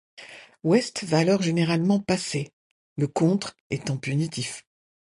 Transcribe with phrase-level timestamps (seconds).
[0.63, 2.51] Ouest va alors généralement passer,
[2.97, 4.65] le contre étant punitif.